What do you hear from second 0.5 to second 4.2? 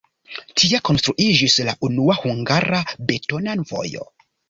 Tie konstruiĝis la unua hungara betona vojo.